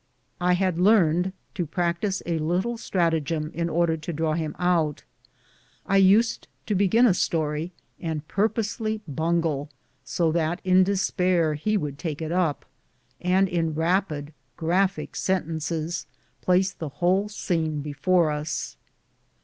I 0.39 0.53
had 0.53 0.79
learned 0.79 1.31
to 1.53 1.67
practise 1.67 2.23
a 2.25 2.39
little 2.39 2.75
stratagem 2.75 3.51
in 3.53 3.69
order 3.69 3.95
to 3.97 4.11
draw 4.11 4.33
him 4.33 4.55
out. 4.57 5.03
I 5.85 5.97
used 5.97 6.47
to 6.65 6.73
begin 6.73 7.05
a 7.05 7.13
story 7.13 7.71
and 7.99 8.27
purposely 8.27 9.01
bungle, 9.07 9.69
so 10.03 10.31
that, 10.31 10.59
in 10.63 10.83
despair, 10.83 11.53
he 11.53 11.77
would 11.77 11.99
take 11.99 12.19
it 12.19 12.31
up, 12.31 12.65
and 13.21 13.47
in 13.47 13.75
rapid 13.75 14.33
graphic 14.57 15.15
sentences 15.15 16.07
place 16.41 16.71
the 16.73 16.89
whole 16.97 17.29
scene 17.29 17.81
before 17.81 18.31
us. 18.31 18.77